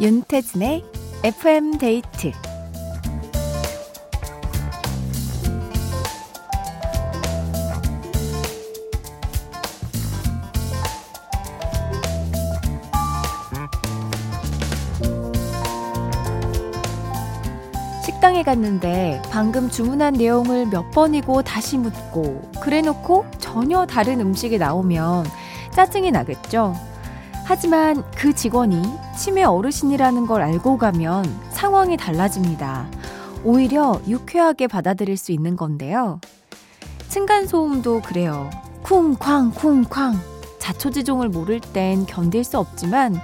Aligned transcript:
윤태진의 0.00 0.84
FM 1.24 1.78
데이트 1.78 2.30
식당에 18.04 18.44
갔는데 18.44 19.20
방금 19.32 19.68
주문한 19.68 20.14
내용을 20.14 20.66
몇 20.66 20.92
번이고 20.92 21.42
다시 21.42 21.76
묻고 21.76 22.52
그래 22.60 22.82
놓고 22.82 23.26
전혀 23.38 23.84
다른 23.84 24.20
음식이 24.20 24.58
나오면 24.58 25.26
짜증이 25.72 26.12
나겠죠. 26.12 26.87
하지만 27.48 28.04
그 28.14 28.34
직원이 28.34 28.82
치매 29.16 29.42
어르신이라는 29.42 30.26
걸 30.26 30.42
알고 30.42 30.76
가면 30.76 31.24
상황이 31.48 31.96
달라집니다. 31.96 32.86
오히려 33.42 33.98
유쾌하게 34.06 34.66
받아들일 34.66 35.16
수 35.16 35.32
있는 35.32 35.56
건데요. 35.56 36.20
층간소음도 37.08 38.02
그래요. 38.02 38.50
쿵쾅 38.82 39.52
쿵쾅 39.52 40.20
자초지종을 40.58 41.30
모를 41.30 41.58
땐 41.58 42.04
견딜 42.04 42.44
수 42.44 42.58
없지만 42.58 43.18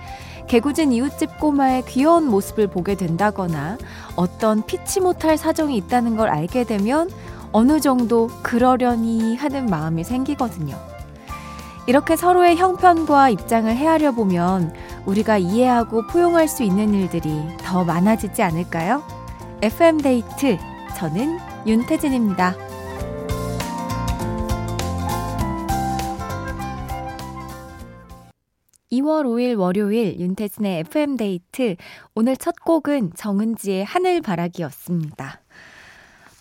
개구진 0.47 0.93
이웃집 0.93 1.39
꼬마의 1.39 1.85
귀여운 1.85 2.25
모습을 2.25 2.69
보게 2.69 2.95
된다거나 2.95 3.77
어떤 4.17 4.65
피치 4.65 5.01
못할 5.01 5.37
사정이 5.37 5.77
있다는 5.77 6.17
걸 6.17 6.31
알게 6.31 6.65
되면 6.65 7.11
어느 7.53 7.79
정도 7.79 8.31
그러려니 8.43 9.37
하는 9.37 9.67
마음이 9.67 10.03
생기거든요. 10.03 10.94
이렇게 11.87 12.17
서로의 12.17 12.57
형편과 12.57 13.29
입장을 13.31 13.75
헤아려 13.75 14.13
보면 14.13 14.75
우리가 15.05 15.37
이해하고 15.37 16.07
포용할 16.07 16.49
수 16.49 16.63
있는 16.63 16.95
일들이 16.95 17.31
더 17.59 17.85
많아지지 17.85 18.43
않을까요? 18.43 19.03
FM 19.61 19.99
데이트 19.99 20.59
저는 20.97 21.39
윤태진입니다. 21.67 22.57
2월 28.93 29.25
5일 29.25 29.59
월요일 29.59 30.19
윤태진의 30.21 30.81
FM 30.81 31.17
데이트 31.17 31.77
오늘 32.15 32.37
첫 32.37 32.55
곡은 32.65 33.13
정은지의 33.15 33.85
하늘바라기였습니다. 33.85 35.44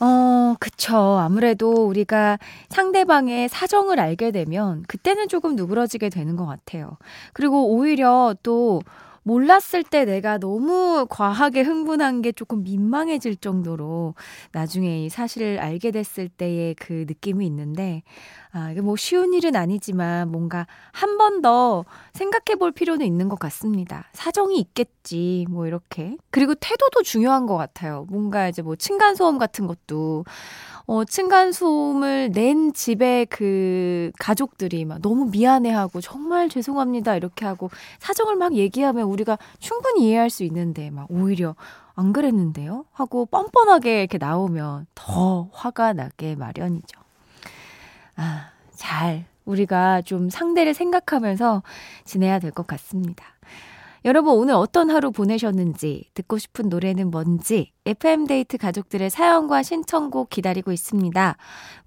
어, 0.04 0.56
그쵸. 0.60 0.98
아무래도 0.98 1.86
우리가 1.88 2.38
상대방의 2.70 3.48
사정을 3.48 4.00
알게 4.02 4.32
되면 4.32 4.84
그때는 4.88 5.30
조금 5.30 5.56
누그러지게 5.56 6.10
되는 6.10 6.36
것 6.36 6.46
같아요. 6.46 6.98
그리고 7.32 7.70
오히려 7.70 8.36
또 8.44 8.82
몰랐을 9.24 9.84
때 9.90 10.06
내가 10.06 10.38
너무 10.38 11.06
과하게 11.10 11.62
흥분한 11.62 12.22
게 12.22 12.32
조금 12.32 12.64
민망해질 12.64 13.38
정도로 13.38 14.16
나중에 14.52 15.06
이 15.06 15.10
사실을 15.10 15.60
알게 15.60 15.92
됐을 15.92 16.30
때의 16.30 16.76
그 16.76 17.06
느낌이 17.08 17.46
있는데, 17.48 18.04
아, 18.52 18.72
이게 18.72 18.82
뭐 18.82 18.96
쉬운 18.96 19.34
일은 19.34 19.56
아니지만 19.56 20.30
뭔가 20.32 20.68
한 20.92 21.18
번 21.18 21.42
더 21.42 21.84
생각해 22.14 22.58
볼 22.60 22.72
필요는 22.72 23.06
있는 23.06 23.28
것 23.30 23.40
같습니다. 23.40 24.06
사정이 24.14 24.60
있겠지, 24.60 25.46
뭐 25.50 25.68
이렇게. 25.68 26.16
그리고 26.32 26.54
태도도 26.56 27.02
중요한 27.04 27.46
것 27.48 27.58
같아요. 27.58 28.06
뭔가 28.10 28.48
이제 28.48 28.62
뭐 28.62 28.76
층간소음 28.76 29.38
같은 29.40 29.68
것도 29.68 30.26
어, 30.86 31.06
층간소음을 31.06 32.32
낸 32.34 32.74
집에 32.74 33.26
그 33.30 34.12
가족들이 34.20 34.84
막 34.86 35.02
너무 35.02 35.26
미안해하고 35.32 36.02
정말 36.02 36.50
죄송합니다 36.50 37.16
이렇게 37.16 37.46
하고 37.46 37.70
사정을 38.00 38.36
막 38.36 38.54
얘기하면 38.54 39.06
우리가 39.06 39.38
충분히 39.60 40.08
이해할 40.08 40.30
수 40.30 40.44
있는데 40.44 40.90
막 40.90 41.08
오히려 41.10 41.56
안 41.96 42.12
그랬는데요? 42.12 42.86
하고 42.92 43.26
뻔뻔하게 43.28 44.00
이렇게 44.02 44.18
나오면 44.18 44.88
더 44.96 45.48
화가 45.54 45.94
나게 45.94 46.36
마련이죠. 46.36 47.00
아, 48.16 48.50
잘 48.76 49.26
우리가 49.46 50.02
좀 50.02 50.30
상대를 50.30 50.74
생각하면서 50.74 51.64
지내야 52.06 52.40
될 52.40 52.52
것 52.52 52.66
같습니다. 52.68 53.26
여러분 54.06 54.34
오늘 54.34 54.54
어떤 54.56 54.90
하루 54.90 55.12
보내셨는지 55.12 56.10
듣고 56.14 56.38
싶은 56.38 56.68
노래는 56.68 57.10
뭔지 57.10 57.72
FM데이트 57.86 58.58
가족들의 58.58 59.10
사연과 59.10 59.64
신청곡 59.64 60.30
기다리고 60.30 60.74
있습니다. 60.74 61.38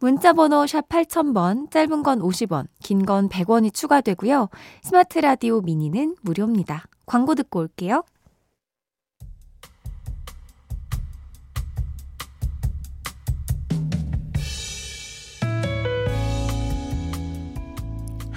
문자번호 0.01 0.67
샵 0.67 0.89
8000번 0.89 1.71
짧은 1.71 2.03
건 2.03 2.21
50원 2.21 2.69
긴 2.83 3.05
건 3.05 3.29
100원이 3.29 3.75
추가되고요. 3.75 4.49
스마트 4.83 5.19
라디오 5.19 5.61
미니는 5.61 6.17
무료입니다. 6.23 6.85
광고 7.05 7.35
듣고 7.35 7.61
올게요. 7.61 8.03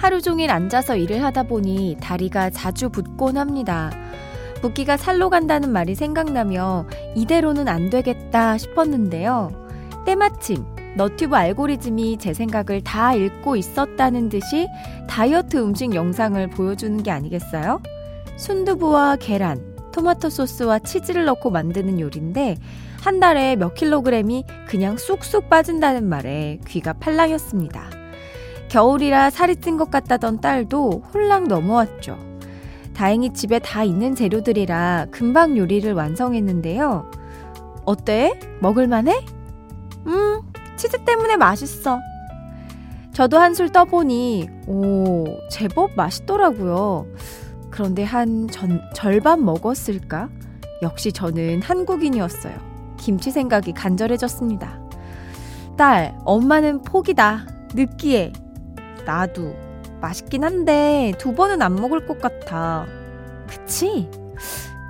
하루 0.00 0.22
종일 0.22 0.50
앉아서 0.50 0.96
일을 0.96 1.22
하다 1.22 1.42
보니 1.42 1.98
다리가 2.00 2.48
자주 2.48 2.88
붓곤 2.88 3.36
합니다. 3.36 3.90
붓기가 4.62 4.96
살로 4.96 5.28
간다는 5.28 5.70
말이 5.70 5.94
생각나며 5.94 6.86
이대로는 7.14 7.68
안 7.68 7.90
되겠다 7.90 8.56
싶었는데요. 8.56 9.50
때마침 10.06 10.64
너튜브 10.96 11.36
알고리즘이 11.36 12.16
제 12.16 12.32
생각을 12.32 12.80
다 12.80 13.12
읽고 13.12 13.56
있었다는 13.56 14.30
듯이 14.30 14.68
다이어트 15.06 15.58
음식 15.58 15.94
영상을 15.94 16.46
보여주는 16.48 17.02
게 17.02 17.10
아니겠어요? 17.10 17.82
순두부와 18.36 19.16
계란, 19.16 19.76
토마토 19.92 20.30
소스와 20.30 20.78
치즈를 20.78 21.26
넣고 21.26 21.50
만드는 21.50 22.00
요리인데 22.00 22.56
한 23.02 23.20
달에 23.20 23.54
몇 23.54 23.74
킬로그램이 23.74 24.44
그냥 24.66 24.96
쑥쑥 24.96 25.50
빠진다는 25.50 26.08
말에 26.08 26.58
귀가 26.66 26.94
팔랑였습니다. 26.94 27.99
겨울이라 28.70 29.30
살이 29.30 29.56
찐 29.56 29.76
것 29.76 29.90
같다던 29.90 30.40
딸도 30.40 31.02
홀랑 31.12 31.48
넘어왔죠. 31.48 32.16
다행히 32.94 33.32
집에 33.32 33.58
다 33.58 33.82
있는 33.82 34.14
재료들이라 34.14 35.06
금방 35.10 35.56
요리를 35.56 35.92
완성했는데요. 35.92 37.10
어때? 37.84 38.38
먹을만해? 38.60 39.24
음, 40.06 40.40
치즈 40.76 41.04
때문에 41.04 41.36
맛있어. 41.36 41.98
저도 43.12 43.38
한술 43.38 43.70
떠보니, 43.70 44.48
오, 44.68 45.24
제법 45.50 45.90
맛있더라고요. 45.96 47.06
그런데 47.70 48.04
한 48.04 48.46
전, 48.48 48.80
절반 48.94 49.44
먹었을까? 49.44 50.28
역시 50.82 51.10
저는 51.12 51.62
한국인이었어요. 51.62 52.54
김치 52.98 53.32
생각이 53.32 53.72
간절해졌습니다. 53.72 54.80
딸, 55.76 56.16
엄마는 56.24 56.82
포기다. 56.82 57.46
느끼해. 57.74 58.32
나도 59.04 59.54
맛있긴 60.00 60.44
한데 60.44 61.12
두 61.18 61.34
번은 61.34 61.60
안 61.62 61.74
먹을 61.76 62.06
것 62.06 62.20
같아. 62.20 62.86
그치? 63.48 64.08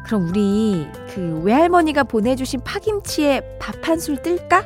그럼 0.04 0.28
우리 0.28 0.88
그 1.14 1.40
외할머니가 1.44 2.04
보내주신 2.04 2.60
파김치에 2.64 3.58
밥 3.60 3.88
한 3.88 3.98
술 3.98 4.20
뜰까? 4.22 4.64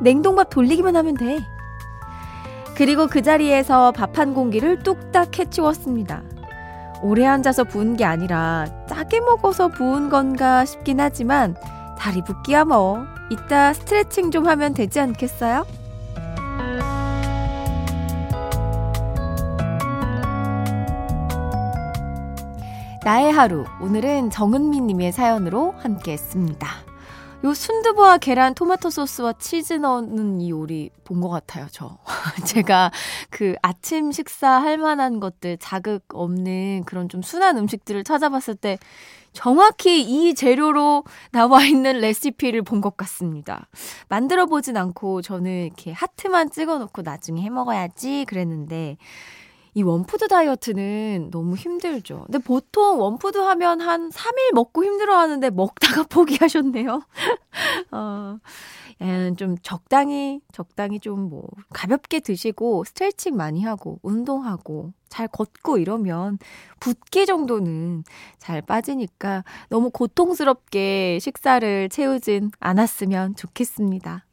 냉동밥 0.00 0.50
돌리기만 0.50 0.96
하면 0.96 1.14
돼. 1.16 1.38
그리고 2.76 3.06
그 3.06 3.22
자리에서 3.22 3.92
밥 3.92 4.18
한 4.18 4.34
공기를 4.34 4.82
뚝딱 4.82 5.38
해치웠습니다. 5.38 6.22
오래 7.02 7.24
앉아서 7.26 7.64
부은 7.64 7.96
게 7.96 8.04
아니라 8.04 8.66
짜게 8.88 9.20
먹어서 9.20 9.68
부은 9.68 10.08
건가 10.08 10.64
싶긴 10.64 11.00
하지만 11.00 11.54
다리 11.98 12.22
붓기야 12.22 12.64
뭐. 12.64 13.04
이따 13.30 13.72
스트레칭 13.72 14.30
좀 14.30 14.46
하면 14.46 14.72
되지 14.72 15.00
않겠어요? 15.00 15.66
나의 23.06 23.30
하루. 23.30 23.64
오늘은 23.80 24.30
정은미 24.30 24.80
님의 24.80 25.12
사연으로 25.12 25.74
함께 25.78 26.10
했습니다. 26.10 26.68
요 27.44 27.54
순두부와 27.54 28.18
계란, 28.18 28.52
토마토 28.52 28.90
소스와 28.90 29.34
치즈 29.34 29.74
넣는 29.74 30.40
이 30.40 30.50
요리 30.50 30.90
본 31.04 31.20
것 31.20 31.28
같아요, 31.28 31.68
저. 31.70 31.98
제가 32.44 32.90
그 33.30 33.54
아침 33.62 34.10
식사 34.10 34.60
할 34.60 34.76
만한 34.76 35.20
것들, 35.20 35.56
자극 35.58 36.02
없는 36.14 36.82
그런 36.84 37.08
좀 37.08 37.22
순한 37.22 37.56
음식들을 37.58 38.02
찾아봤을 38.02 38.56
때 38.56 38.76
정확히 39.32 40.00
이 40.02 40.34
재료로 40.34 41.04
나와 41.30 41.62
있는 41.64 42.00
레시피를 42.00 42.62
본 42.62 42.80
것 42.80 42.96
같습니다. 42.96 43.68
만들어 44.08 44.46
보진 44.46 44.76
않고 44.76 45.22
저는 45.22 45.66
이렇게 45.66 45.92
하트만 45.92 46.50
찍어 46.50 46.78
놓고 46.78 47.02
나중에 47.02 47.40
해 47.42 47.50
먹어야지 47.50 48.24
그랬는데 48.26 48.96
이 49.76 49.82
원푸드 49.82 50.26
다이어트는 50.26 51.28
너무 51.30 51.54
힘들죠. 51.54 52.22
근데 52.24 52.38
보통 52.38 52.98
원푸드 52.98 53.36
하면 53.36 53.82
한 53.82 54.08
3일 54.08 54.54
먹고 54.54 54.82
힘들어 54.82 55.18
하는데 55.18 55.50
먹다가 55.50 56.04
포기하셨네요. 56.08 57.02
어, 57.92 58.38
좀 59.36 59.56
적당히, 59.62 60.40
적당히 60.50 60.98
좀 60.98 61.28
뭐, 61.28 61.46
가볍게 61.74 62.20
드시고, 62.20 62.84
스트레칭 62.84 63.36
많이 63.36 63.64
하고, 63.64 64.00
운동하고, 64.02 64.94
잘 65.10 65.28
걷고 65.28 65.76
이러면 65.76 66.38
붓기 66.80 67.26
정도는 67.26 68.04
잘 68.38 68.62
빠지니까 68.62 69.44
너무 69.68 69.90
고통스럽게 69.90 71.18
식사를 71.20 71.90
채우진 71.90 72.50
않았으면 72.60 73.36
좋겠습니다. 73.36 74.25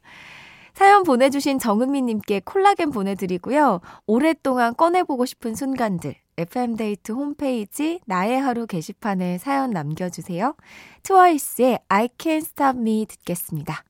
사연 0.74 1.04
보내주신 1.04 1.60
정은미님께 1.60 2.40
콜라겐 2.44 2.90
보내드리고요. 2.90 3.80
오랫동안 4.06 4.74
꺼내보고 4.74 5.24
싶은 5.24 5.54
순간들, 5.54 6.16
FM데이트 6.36 7.12
홈페이지 7.12 8.00
나의 8.06 8.40
하루 8.40 8.66
게시판에 8.66 9.38
사연 9.38 9.70
남겨주세요. 9.70 10.56
트와이스의 11.04 11.78
I 11.88 12.08
Can't 12.18 12.38
Stop 12.38 12.80
Me 12.80 13.06
듣겠습니다. 13.06 13.84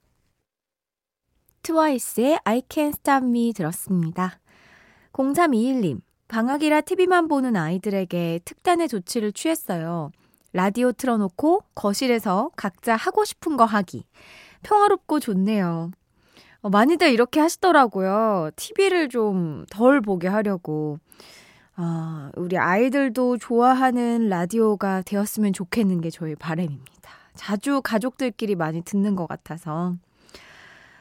트와이스의 1.63 2.41
I 2.45 2.61
Can't 2.61 2.99
Stop 2.99 3.27
Me 3.27 3.55
들었습니다. 3.55 4.39
0321님, 5.15 6.03
방학이라 6.29 6.83
TV만 6.83 7.29
보는 7.29 7.57
아이들에게 7.57 8.41
특단의 8.45 8.89
조치를 8.89 9.33
취했어요. 9.33 10.11
라디오 10.53 10.93
틀어놓고 10.93 11.63
거실에서 11.75 12.51
각자 12.57 12.95
하고 12.95 13.25
싶은 13.25 13.57
거 13.57 13.65
하기. 13.65 14.05
평화롭고 14.63 15.21
좋네요. 15.21 15.91
어, 16.65 16.71
많이들 16.71 17.13
이렇게 17.13 17.41
하시더라고요. 17.41 18.51
TV를 18.57 19.09
좀 19.11 19.67
덜 19.71 20.01
보게 20.01 20.29
하려고. 20.29 20.99
아, 21.77 22.31
우리 22.37 22.57
아이들도 22.57 23.37
좋아하는 23.39 24.29
라디오가 24.31 25.03
되었으면 25.03 25.53
좋겠는 25.53 26.01
게 26.01 26.09
저희 26.09 26.35
바람입니다. 26.35 27.11
자주 27.35 27.83
가족들끼리 27.83 28.55
많이 28.55 28.81
듣는 28.83 29.15
것 29.15 29.27
같아서. 29.27 29.95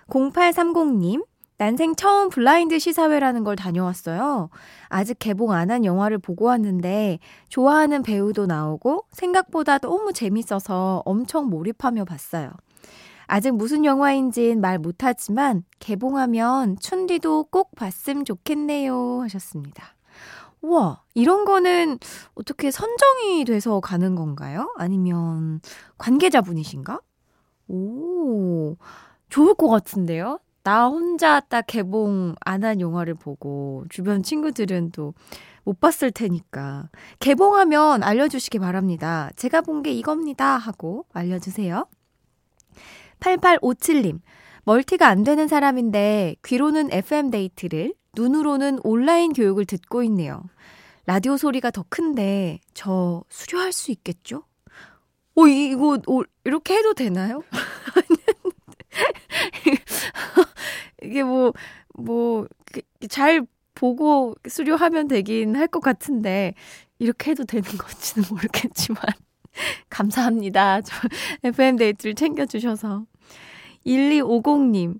0830님, 0.10 1.26
난생 1.58 1.96
처음 1.96 2.30
블라인드 2.30 2.78
시사회라는 2.80 3.46
걸 3.46 3.56
다녀왔어요. 3.56 4.50
아직 4.90 5.18
개봉 5.20 5.54
안 5.54 5.72
한 5.72 5.86
영화를 5.86 6.18
보고 6.18 6.46
왔는데 6.46 7.20
좋아하는 7.48 8.04
배우도 8.04 8.48
나오고 8.48 9.06
생각보다 9.12 9.78
너무 9.78 10.12
재밌어서 10.12 11.04
엄청 11.06 11.46
몰입하며 11.50 12.04
봤어요. 12.06 12.52
아직 13.34 13.50
무슨 13.56 13.84
영화인진 13.84 14.62
말 14.62 14.78
못하지만 14.78 15.64
개봉하면 15.80 16.78
춘디도 16.80 17.46
꼭 17.46 17.74
봤으면 17.76 18.26
좋겠네요 18.26 19.22
하셨습니다. 19.24 19.96
우와, 20.62 21.02
이런 21.16 21.44
거는 21.44 21.98
어떻게 22.36 22.70
선정이 22.70 23.44
돼서 23.46 23.80
가는 23.80 24.14
건가요? 24.14 24.72
아니면 24.78 25.62
관계자분이신가? 25.98 27.00
오, 27.70 28.76
좋을 29.30 29.56
것 29.56 29.68
같은데요? 29.68 30.40
나 30.64 30.88
혼자 30.88 31.40
딱 31.40 31.64
개봉 31.68 32.36
안 32.46 32.64
한 32.64 32.80
영화를 32.82 33.16
보고 33.16 33.84
주변 33.90 34.22
친구들은 34.24 34.92
또 34.92 35.14
못 35.66 35.80
봤을 35.80 36.12
테니까 36.12 36.90
개봉하면 37.20 38.04
알려주시기 38.04 38.60
바랍니다. 38.60 39.30
제가 39.38 39.62
본 39.62 39.82
게 39.82 39.92
이겁니다 39.92 40.58
하고 40.58 41.06
알려주세요. 41.14 41.86
8857님, 43.24 44.20
멀티가 44.66 45.08
안 45.08 45.24
되는 45.24 45.48
사람인데 45.48 46.36
귀로는 46.46 46.90
FM데이트를, 46.92 47.94
눈으로는 48.16 48.80
온라인 48.84 49.34
교육을 49.34 49.66
듣고 49.66 50.04
있네요. 50.04 50.44
라디오 51.06 51.38
소리가 51.38 51.72
더 51.72 51.84
큰데 51.90 52.60
저 52.74 53.24
수료할 53.30 53.72
수 53.74 53.92
있겠죠? 53.92 54.44
오, 55.36 55.48
이거 55.48 56.00
오, 56.08 56.24
이렇게 56.44 56.76
해도 56.76 56.94
되나요? 56.94 57.44
이게 61.02 61.24
뭐, 61.24 61.54
뭐, 61.96 62.48
잘 63.10 63.46
보고 63.76 64.36
수료하면 64.48 65.08
되긴 65.08 65.56
할 65.56 65.68
것 65.68 65.80
같은데, 65.82 66.54
이렇게 67.00 67.32
해도 67.32 67.44
되는 67.46 67.64
건지는 67.64 68.28
모르겠지만, 68.30 69.02
감사합니다. 69.90 70.82
저 70.82 70.96
FM데이트를 71.44 72.16
챙겨주셔서. 72.16 73.06
1250님, 73.86 75.00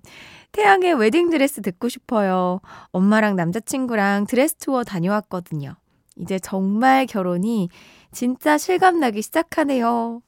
태양의 0.52 0.94
웨딩드레스 0.94 1.62
듣고 1.62 1.88
싶어요. 1.88 2.60
엄마랑 2.92 3.36
남자친구랑 3.36 4.26
드레스 4.26 4.54
투어 4.56 4.84
다녀왔거든요. 4.84 5.74
이제 6.16 6.38
정말 6.38 7.06
결혼이 7.06 7.68
진짜 8.12 8.56
실감나기 8.56 9.20
시작하네요. 9.22 10.22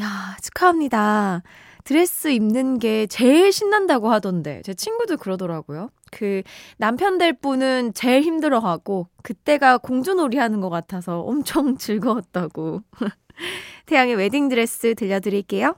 야, 0.00 0.36
축하합니다. 0.42 1.42
드레스 1.84 2.28
입는 2.28 2.78
게 2.78 3.06
제일 3.06 3.52
신난다고 3.52 4.10
하던데, 4.10 4.62
제 4.64 4.74
친구도 4.74 5.16
그러더라고요. 5.16 5.90
그 6.10 6.42
남편 6.76 7.16
될 7.16 7.32
분은 7.32 7.94
제일 7.94 8.22
힘들어하고, 8.22 9.06
그때가 9.22 9.78
공주놀이 9.78 10.36
하는 10.38 10.60
것 10.60 10.70
같아서 10.70 11.20
엄청 11.20 11.76
즐거웠다고. 11.78 12.82
태양의 13.86 14.16
웨딩드레스 14.16 14.96
들려드릴게요. 14.96 15.76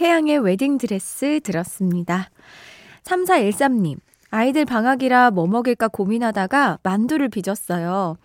태양의 0.00 0.38
웨딩드레스 0.38 1.40
들었습니다. 1.44 2.30
3413님, 3.02 3.98
아이들 4.30 4.64
방학이라 4.64 5.30
뭐 5.30 5.46
먹일까 5.46 5.88
고민하다가 5.88 6.78
만두를 6.82 7.28
빚었어요. 7.28 8.16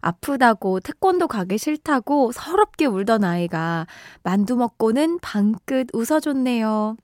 아프다고 0.00 0.80
태권도 0.80 1.28
가기 1.28 1.56
싫다고 1.56 2.32
서럽게 2.32 2.86
울던 2.86 3.22
아이가 3.22 3.86
만두 4.24 4.56
먹고는 4.56 5.20
방긋 5.20 5.90
웃어줬네요. 5.92 6.96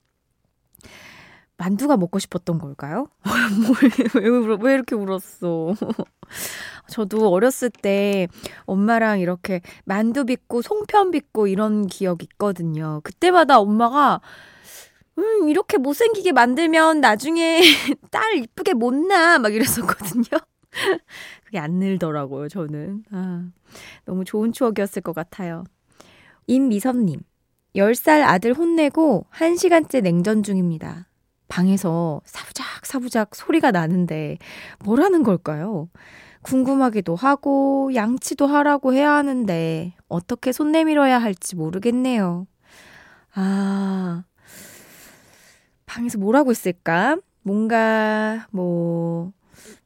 만두가 1.58 1.96
먹고 1.96 2.18
싶었던 2.18 2.58
걸까요? 2.58 3.08
왜, 4.14 4.28
왜, 4.28 4.56
왜 4.60 4.74
이렇게 4.74 4.94
울었어? 4.94 5.74
저도 6.88 7.30
어렸을 7.30 7.70
때 7.70 8.28
엄마랑 8.66 9.20
이렇게 9.20 9.60
만두 9.84 10.24
빚고 10.24 10.62
송편 10.62 11.10
빚고 11.12 11.46
이런 11.46 11.86
기억 11.86 12.22
있거든요. 12.22 13.00
그때마다 13.04 13.58
엄마가 13.58 14.20
음, 15.18 15.48
이렇게 15.48 15.78
못생기게 15.78 16.32
만들면 16.32 17.00
나중에 17.00 17.62
딸 18.10 18.36
이쁘게 18.36 18.74
못 18.74 18.94
나. 18.94 19.38
막 19.38 19.54
이랬었거든요. 19.54 20.38
그게 21.44 21.58
안 21.58 21.72
늘더라고요, 21.74 22.48
저는. 22.48 23.04
아, 23.12 23.46
너무 24.04 24.24
좋은 24.24 24.52
추억이었을 24.52 25.00
것 25.02 25.14
같아요. 25.14 25.64
임미섭님, 26.46 27.20
10살 27.74 28.22
아들 28.22 28.52
혼내고 28.52 29.26
1시간째 29.32 30.02
냉전 30.02 30.42
중입니다. 30.42 31.08
방에서 31.48 32.20
사부작 32.24 32.86
사부작 32.86 33.34
소리가 33.34 33.70
나는데 33.70 34.38
뭐라는 34.84 35.22
걸까요? 35.22 35.88
궁금하기도 36.42 37.16
하고 37.16 37.90
양치도 37.94 38.46
하라고 38.46 38.92
해야 38.92 39.12
하는데 39.12 39.94
어떻게 40.08 40.52
손 40.52 40.70
내밀어야 40.72 41.18
할지 41.18 41.56
모르겠네요. 41.56 42.46
아, 43.34 44.24
방에서 45.86 46.18
뭐라고 46.18 46.52
있을까? 46.52 47.16
뭔가 47.42 48.46
뭐 48.50 49.32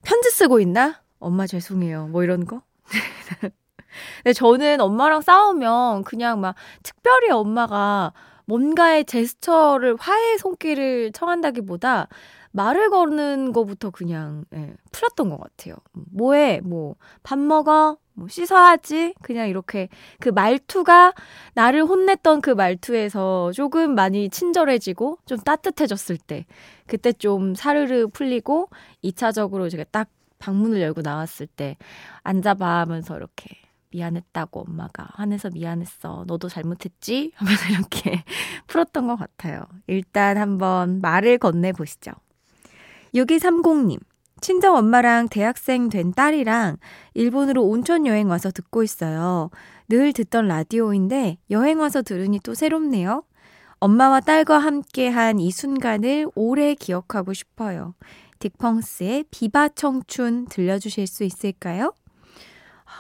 편지 0.02 0.30
쓰고 0.30 0.60
있나? 0.60 1.02
엄마 1.18 1.46
죄송해요. 1.46 2.08
뭐 2.08 2.24
이런 2.24 2.46
거? 2.46 2.62
근데 4.22 4.32
저는 4.34 4.80
엄마랑 4.80 5.20
싸우면 5.20 6.04
그냥 6.04 6.40
막 6.40 6.54
특별히 6.82 7.30
엄마가 7.30 8.12
뭔가의 8.50 9.04
제스처를 9.04 9.97
화해 10.00 10.37
손길을 10.38 11.12
청한다기보다 11.12 12.09
말을 12.52 12.90
거는 12.90 13.52
거부터 13.52 13.90
그냥 13.90 14.45
예, 14.54 14.75
풀었던 14.90 15.28
것 15.30 15.38
같아요. 15.38 15.76
뭐해? 16.12 16.61
뭐 16.64 16.97
밥 17.23 17.38
먹어? 17.38 17.97
뭐 18.14 18.26
씻어야지? 18.28 19.14
그냥 19.23 19.49
이렇게 19.49 19.88
그 20.19 20.30
말투가 20.30 21.14
나를 21.54 21.85
혼냈던 21.85 22.40
그 22.40 22.50
말투에서 22.50 23.52
조금 23.52 23.95
많이 23.95 24.28
친절해지고 24.28 25.19
좀 25.26 25.38
따뜻해졌을 25.38 26.16
때 26.19 26.45
그때 26.88 27.12
좀 27.12 27.54
사르르 27.54 28.09
풀리고 28.09 28.69
2차적으로 29.04 29.71
제가 29.71 29.85
딱 29.92 30.09
방문을 30.40 30.80
열고 30.80 31.02
나왔을 31.02 31.47
때 31.47 31.76
앉아봐 32.25 32.80
하면서 32.80 33.16
이렇게 33.16 33.57
미안했다고 33.90 34.61
엄마가 34.68 35.09
화내서 35.14 35.50
미안했어. 35.50 36.25
너도 36.26 36.49
잘못했지? 36.49 37.32
하면서 37.37 37.68
이렇게 37.73 38.25
풀었던 38.68 39.06
것 39.06 39.16
같아요. 39.16 39.64
일단 39.87 40.37
한번 40.38 41.00
말을 41.00 41.38
건네 41.38 41.73
보시죠. 41.73 42.12
6230님. 43.14 43.99
친정 44.40 44.76
엄마랑 44.76 45.28
대학생 45.28 45.90
된 45.90 46.12
딸이랑 46.12 46.78
일본으로 47.12 47.62
온천 47.64 48.06
여행 48.06 48.30
와서 48.30 48.50
듣고 48.50 48.82
있어요. 48.82 49.50
늘 49.88 50.12
듣던 50.14 50.49
라디오인데 50.49 51.37
여행 51.50 51.78
와서 51.80 52.00
들으니 52.00 52.38
또 52.40 52.54
새롭네요. 52.54 53.25
엄마와 53.80 54.20
딸과 54.20 54.59
함께 54.59 55.09
한 55.09 55.38
이 55.40 55.50
순간을 55.50 56.28
오래 56.35 56.75
기억하고 56.75 57.32
싶어요. 57.35 57.94
딕펑스의 58.38 59.26
비바 59.30 59.70
청춘 59.70 60.47
들려주실 60.47 61.06
수 61.06 61.25
있을까요? 61.25 61.92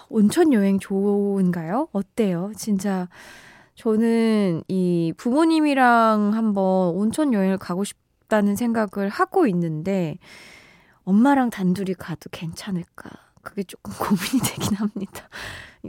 온천 0.08 0.52
여행 0.52 0.78
좋은가요? 0.78 1.88
어때요? 1.92 2.52
진짜 2.56 3.08
저는 3.74 4.62
이 4.68 5.12
부모님이랑 5.16 6.32
한번 6.34 6.94
온천 6.94 7.32
여행을 7.32 7.58
가고 7.58 7.84
싶 7.84 7.96
싶다는 8.30 8.54
생각을 8.54 9.08
하고 9.10 9.46
있는데, 9.48 10.18
엄마랑 11.02 11.50
단둘이 11.50 11.94
가도 11.94 12.30
괜찮을까? 12.30 13.10
그게 13.42 13.64
조금 13.64 13.92
고민이 13.98 14.40
되긴 14.44 14.76
합니다. 14.76 15.28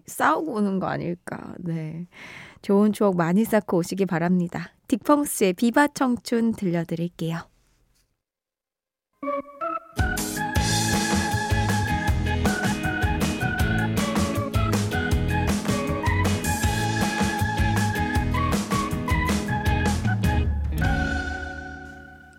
싸우고 0.07 0.53
오는 0.53 0.79
거 0.79 0.87
아닐까? 0.87 1.53
네. 1.59 2.07
좋은 2.61 2.91
추억 2.91 3.15
많이 3.15 3.45
쌓고 3.45 3.77
오시기 3.77 4.07
바랍니다. 4.07 4.73
딕펑스의 4.87 5.55
비바 5.55 5.89
청춘 5.89 6.53
들려드릴게요. 6.53 7.50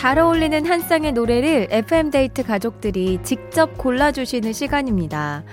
잘 0.00 0.18
어울리는 0.18 0.64
한 0.64 0.80
쌍의 0.80 1.12
노래를 1.12 1.68
FM데이트 1.70 2.42
가족들이 2.42 3.18
직접 3.22 3.76
골라주시는 3.76 4.54
시간입니다. 4.54 5.44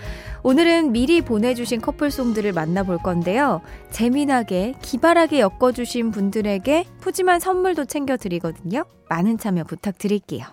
오늘은 0.42 0.94
미리 0.94 1.20
보내주신 1.20 1.82
커플송들을 1.82 2.54
만나볼 2.54 3.00
건데요. 3.00 3.60
재미나게, 3.92 4.76
기발하게 4.82 5.42
엮어주신 5.42 6.12
분들에게 6.12 6.86
푸짐한 7.02 7.42
선물도 7.42 7.84
챙겨드리거든요. 7.88 8.86
많은 9.10 9.38
참여 9.38 9.66
부탁드릴게요. 9.66 10.46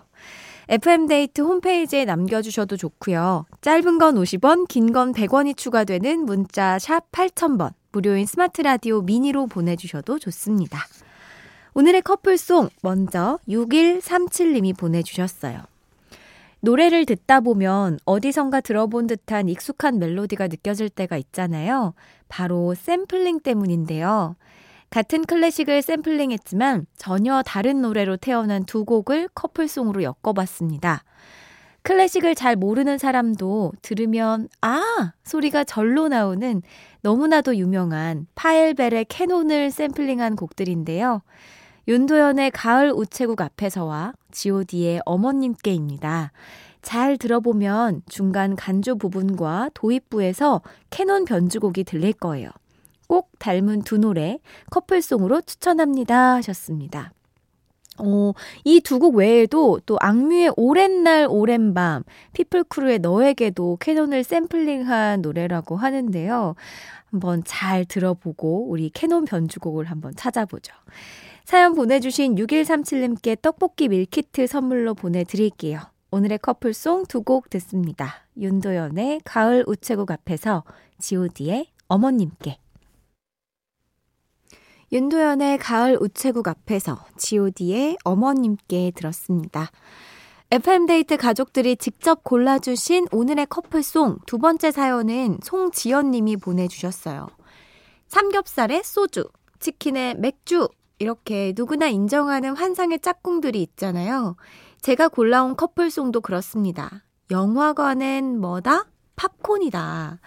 FM데이트 0.67 1.39
홈페이지에 1.39 2.03
남겨주셔도 2.03 2.75
좋고요. 2.75 3.45
짧은 3.61 3.97
건 3.97 4.15
50원, 4.15 4.67
긴 4.67 4.91
건 4.91 5.13
100원이 5.13 5.55
추가되는 5.55 6.19
문자 6.25 6.77
샵 6.79 7.09
8000번, 7.13 7.71
무료인 7.93 8.25
스마트 8.25 8.59
라디오 8.61 9.01
미니로 9.03 9.47
보내주셔도 9.47 10.19
좋습니다. 10.19 10.79
오늘의 11.77 12.03
커플송 12.03 12.69
먼저 12.83 13.37
6137님이 13.49 14.77
보내주셨어요. 14.77 15.59
노래를 16.61 17.05
듣다 17.05 17.41
보면 17.41 17.99
어디선가 18.05 18.61
들어본 18.61 19.07
듯한 19.07 19.49
익숙한 19.49 19.99
멜로디가 19.99 20.47
느껴질 20.47 20.89
때가 20.89 21.17
있잖아요. 21.17 21.93
바로 22.29 22.73
샘플링 22.75 23.41
때문인데요. 23.41 24.37
같은 24.89 25.25
클래식을 25.25 25.81
샘플링했지만 25.81 26.85
전혀 26.95 27.43
다른 27.45 27.81
노래로 27.81 28.17
태어난 28.17 28.63
두 28.63 28.85
곡을 28.85 29.27
커플송으로 29.35 30.01
엮어봤습니다. 30.01 31.03
클래식을 31.81 32.35
잘 32.35 32.55
모르는 32.55 32.97
사람도 32.97 33.73
들으면 33.81 34.47
아 34.61 35.11
소리가 35.25 35.65
절로 35.65 36.07
나오는 36.07 36.61
너무나도 37.01 37.57
유명한 37.57 38.27
파헬벨의 38.35 39.05
캐논을 39.09 39.71
샘플링한 39.71 40.37
곡들인데요. 40.37 41.21
윤도현의 41.87 42.51
가을 42.51 42.91
우체국 42.91 43.41
앞에서와 43.41 44.13
god의 44.31 45.01
어머님께입니다. 45.05 46.31
잘 46.81 47.17
들어보면 47.17 48.01
중간 48.07 48.55
간주 48.55 48.95
부분과 48.97 49.69
도입부에서 49.73 50.61
캐논 50.89 51.25
변주곡이 51.25 51.83
들릴 51.83 52.13
거예요. 52.13 52.49
꼭 53.07 53.29
닮은 53.39 53.83
두 53.83 53.97
노래 53.97 54.39
커플송으로 54.71 55.41
추천합니다 55.41 56.35
하셨습니다. 56.35 57.11
어, 57.97 58.33
이 58.65 58.81
두 58.81 58.99
곡 58.99 59.15
외에도 59.15 59.79
또 59.85 59.97
악뮤의 60.01 60.53
오랜 60.57 61.03
날 61.03 61.27
오랜 61.29 61.73
밤, 61.73 62.03
피플크루의 62.33 62.99
너에게도 62.99 63.77
캐논을 63.79 64.23
샘플링한 64.23 65.21
노래라고 65.21 65.77
하는데요. 65.77 66.55
한번 67.15 67.43
잘 67.45 67.85
들어보고 67.85 68.69
우리 68.69 68.89
캐논 68.89 69.23
변주곡을 69.23 69.85
한번 69.85 70.13
찾아보죠. 70.15 70.73
사연 71.45 71.73
보내주신 71.73 72.35
6137님께 72.35 73.41
떡볶이 73.41 73.87
밀키트 73.87 74.47
선물로 74.47 74.95
보내드릴게요. 74.95 75.79
오늘의 76.11 76.39
커플송 76.39 77.05
두 77.05 77.21
곡 77.23 77.49
듣습니다. 77.49 78.25
윤도현의 78.37 79.21
가을 79.23 79.63
우체국 79.65 80.11
앞에서 80.11 80.63
god의 80.99 81.67
어머님께 81.87 82.57
윤도현의 84.91 85.57
가을 85.59 85.97
우체국 85.99 86.47
앞에서 86.49 87.05
god의 87.17 87.97
어머님께 88.03 88.91
들었습니다. 88.93 89.71
FM데이트 90.55 91.17
가족들이 91.17 91.75
직접 91.75 92.23
골라주신 92.23 93.07
오늘의 93.11 93.47
커플송 93.47 94.19
두 94.25 94.37
번째 94.37 94.71
사연은 94.71 95.39
송지연님이 95.43 96.37
보내주셨어요. 96.37 97.27
삼겹살에 98.07 98.81
소주, 98.81 99.25
치킨에 99.59 100.13
맥주, 100.13 100.69
이렇게 100.97 101.51
누구나 101.57 101.87
인정하는 101.87 102.55
환상의 102.55 103.01
짝꿍들이 103.01 103.61
있잖아요. 103.63 104.37
제가 104.79 105.09
골라온 105.09 105.57
커플송도 105.57 106.21
그렇습니다. 106.21 107.03
영화관엔 107.31 108.39
뭐다? 108.39 108.85
팝콘이다. 109.17 110.19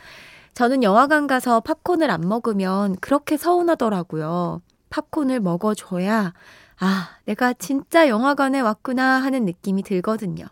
저는 0.52 0.82
영화관 0.82 1.26
가서 1.26 1.60
팝콘을 1.60 2.10
안 2.10 2.20
먹으면 2.20 2.96
그렇게 3.00 3.38
서운하더라고요. 3.38 4.60
팝콘을 4.90 5.40
먹어줘야, 5.40 6.34
아, 6.80 7.10
내가 7.24 7.52
진짜 7.54 8.08
영화관에 8.08 8.60
왔구나 8.60 9.04
하는 9.22 9.44
느낌이 9.44 9.82
들거든요. 9.82 10.44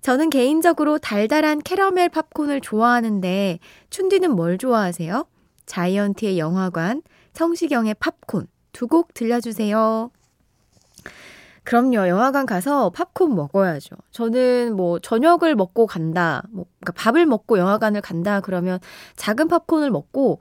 저는 0.00 0.30
개인적으로 0.30 0.98
달달한 0.98 1.60
캐러멜 1.60 2.08
팝콘을 2.08 2.60
좋아하는데, 2.60 3.58
춘디는 3.90 4.32
뭘 4.32 4.58
좋아하세요? 4.58 5.26
자이언티의 5.66 6.38
영화관, 6.38 7.02
성시경의 7.34 7.94
팝콘, 8.00 8.46
두 8.72 8.86
곡 8.88 9.14
들려주세요. 9.14 10.10
그럼요. 11.64 12.08
영화관 12.08 12.44
가서 12.46 12.90
팝콘 12.90 13.34
먹어야죠. 13.36 13.94
저는 14.10 14.74
뭐 14.74 14.98
저녁을 14.98 15.54
먹고 15.54 15.86
간다. 15.86 16.42
뭐 16.50 16.64
그러니까 16.80 16.92
밥을 17.00 17.24
먹고 17.26 17.56
영화관을 17.58 18.00
간다 18.00 18.40
그러면 18.40 18.80
작은 19.14 19.46
팝콘을 19.48 19.90
먹고 19.90 20.40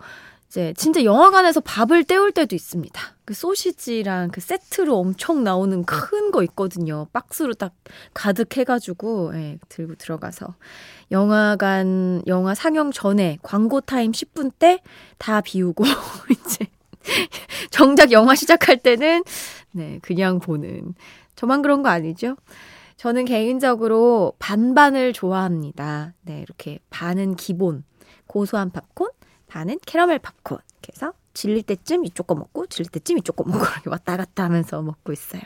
이제 0.51 0.73
진짜 0.75 1.05
영화관에서 1.05 1.61
밥을 1.61 2.03
때울 2.03 2.33
때도 2.33 2.57
있습니다. 2.57 3.01
그 3.23 3.33
소시지랑 3.33 4.31
그 4.31 4.41
세트로 4.41 4.97
엄청 4.97 5.45
나오는 5.45 5.85
큰 5.85 6.29
거 6.31 6.43
있거든요. 6.43 7.07
박스로 7.13 7.53
딱 7.53 7.73
가득 8.13 8.57
해가지고 8.57 9.31
예, 9.35 9.59
들고 9.69 9.95
들어가서 9.95 10.55
영화관 11.11 12.21
영화 12.27 12.53
상영 12.53 12.91
전에 12.91 13.37
광고 13.41 13.79
타임 13.79 14.11
10분 14.11 14.51
때 14.59 14.79
다 15.17 15.39
비우고 15.39 15.85
이제 16.31 16.67
정작 17.69 18.11
영화 18.11 18.35
시작할 18.35 18.77
때는 18.77 19.23
네, 19.71 19.99
그냥 20.01 20.39
보는. 20.39 20.95
저만 21.37 21.61
그런 21.61 21.81
거 21.81 21.87
아니죠? 21.89 22.35
저는 22.97 23.23
개인적으로 23.23 24.33
반반을 24.39 25.13
좋아합니다. 25.13 26.13
네, 26.23 26.41
이렇게 26.41 26.79
반은 26.89 27.35
기본 27.35 27.83
고소한 28.27 28.69
팝콘, 28.71 29.09
반은 29.51 29.79
캐러멜 29.85 30.19
팝콘. 30.19 30.59
그래서 30.81 31.11
질릴 31.33 31.63
때쯤 31.63 32.05
이쪽 32.05 32.27
거 32.27 32.35
먹고 32.35 32.67
질릴 32.67 32.89
때쯤 32.89 33.17
이쪽 33.17 33.35
거 33.35 33.43
먹고 33.43 33.65
왔다 33.87 34.15
갔다 34.15 34.45
하면서 34.45 34.81
먹고 34.81 35.11
있어요. 35.11 35.41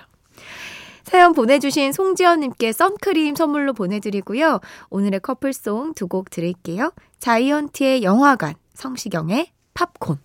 사연 1.04 1.34
보내주신 1.34 1.92
송지연님께 1.92 2.72
선크림 2.72 3.36
선물로 3.36 3.74
보내드리고요. 3.74 4.60
오늘의 4.92 5.20
커플송 5.22 5.96
두 5.96 6.08
곡 6.08 6.30
드릴게요. 6.30 6.92
자이언티의 7.20 8.04
영화관, 8.04 8.54
성시경의 8.76 9.52
팝콘. 9.74 10.20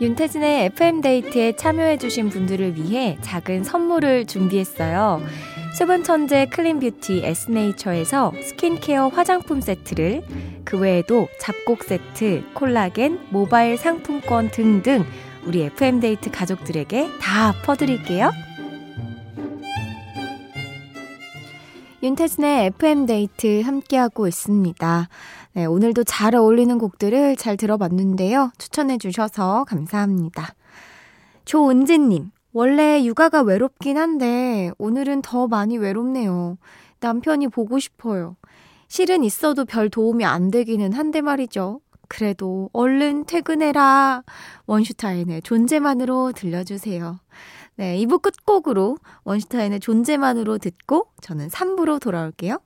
윤태진의 0.00 0.64
FM데이트에 0.66 1.56
참여해주신 1.56 2.30
분들을 2.30 2.76
위해 2.76 3.18
작은 3.20 3.64
선물을 3.64 4.24
준비했어요. 4.26 5.20
수분천재 5.76 6.46
클린뷰티 6.46 7.22
에스네이처에서 7.24 8.32
스킨케어 8.42 9.08
화장품 9.08 9.60
세트를 9.60 10.22
그 10.64 10.78
외에도 10.78 11.28
잡곡 11.40 11.84
세트, 11.84 12.44
콜라겐, 12.54 13.28
모바일 13.30 13.78
상품권 13.78 14.50
등등 14.50 15.04
우리 15.46 15.62
FM데이트 15.62 16.30
가족들에게 16.30 17.18
다 17.20 17.54
퍼드릴게요. 17.64 18.30
윤태진의 22.02 22.66
FM데이트 22.66 23.60
함께하고 23.62 24.26
있습니다. 24.26 25.08
네, 25.52 25.64
오늘도 25.64 26.04
잘 26.04 26.34
어울리는 26.34 26.76
곡들을 26.78 27.36
잘 27.36 27.56
들어봤는데요. 27.56 28.52
추천해주셔서 28.58 29.64
감사합니다. 29.64 30.54
조은진님, 31.44 32.30
원래 32.52 33.04
육아가 33.04 33.42
외롭긴 33.42 33.96
한데 33.96 34.70
오늘은 34.78 35.22
더 35.22 35.46
많이 35.46 35.78
외롭네요. 35.78 36.58
남편이 37.00 37.48
보고 37.48 37.78
싶어요. 37.78 38.36
실은 38.88 39.22
있어도 39.22 39.64
별 39.64 39.88
도움이 39.88 40.24
안 40.24 40.50
되기는 40.50 40.92
한데 40.92 41.20
말이죠. 41.20 41.80
그래도 42.08 42.68
얼른 42.72 43.26
퇴근해라. 43.26 44.24
원슈타인의 44.66 45.42
존재만으로 45.42 46.32
들려주세요. 46.32 47.20
네, 47.76 47.96
2부 47.98 48.20
끝곡으로 48.20 48.98
원슈타인의 49.22 49.78
존재만으로 49.78 50.58
듣고 50.58 51.06
저는 51.20 51.48
3부로 51.48 52.00
돌아올게요. 52.00 52.58